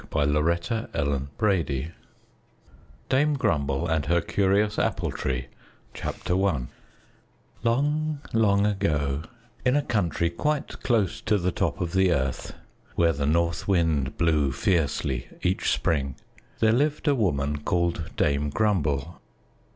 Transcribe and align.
CHAPTER 0.09 0.87
I 0.95 1.87
DAME 3.09 3.33
GRUMBLE 3.35 3.87
AND 3.87 4.07
HER 4.07 4.19
CURIOUS 4.19 4.79
APPLE 4.79 5.11
TREE 5.11 5.45
I 6.03 6.67
Long, 7.61 8.19
long 8.33 8.65
ago, 8.65 9.21
in 9.63 9.75
a 9.75 9.83
country 9.83 10.31
quite 10.31 10.81
close 10.81 11.21
to 11.21 11.37
the 11.37 11.51
top 11.51 11.79
of 11.79 11.93
the 11.93 12.11
earth, 12.11 12.55
where 12.95 13.13
the 13.13 13.27
North 13.27 13.67
Wind 13.67 14.17
blew 14.17 14.51
fiercely 14.51 15.27
each 15.43 15.69
spring, 15.69 16.15
there 16.61 16.73
lived 16.73 17.07
a 17.07 17.13
woman 17.13 17.57
called 17.59 18.09
Dame 18.17 18.49
Grumble. 18.49 19.21